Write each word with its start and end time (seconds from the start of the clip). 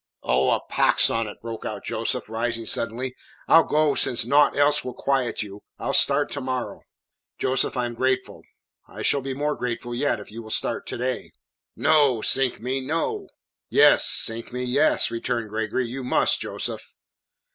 "Oh, 0.23 0.49
a 0.49 0.61
pox 0.61 1.11
on 1.11 1.27
it," 1.27 1.39
broke 1.41 1.63
out 1.63 1.85
Joseph, 1.85 2.27
rising 2.27 2.65
suddenly. 2.65 3.15
"I'll 3.47 3.61
go 3.67 3.93
since 3.93 4.25
naught 4.25 4.57
else 4.57 4.83
will 4.83 4.95
quiet 4.95 5.43
you. 5.43 5.61
I'll 5.77 5.93
start 5.93 6.31
to 6.31 6.41
morrow." 6.41 6.81
"Joseph, 7.37 7.77
I 7.77 7.85
am 7.85 7.93
grateful. 7.93 8.41
I 8.87 9.03
shall 9.03 9.21
be 9.21 9.35
more 9.35 9.53
grateful 9.55 9.93
yet 9.93 10.19
if 10.19 10.31
you 10.31 10.41
will 10.41 10.49
start 10.49 10.87
to 10.87 10.97
day." 10.97 11.33
"No, 11.75 12.19
sink 12.21 12.59
me, 12.59 12.81
no." 12.83 13.27
"Yes, 13.69 14.07
sink 14.09 14.51
me, 14.51 14.63
yes," 14.63 15.11
returned 15.11 15.49
Gregory. 15.49 15.85
"You 15.85 16.03
must, 16.03 16.39
Joseph." 16.41 16.95